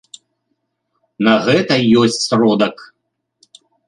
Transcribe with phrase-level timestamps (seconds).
[1.27, 1.73] На гэта
[2.05, 2.75] ёсць сродак.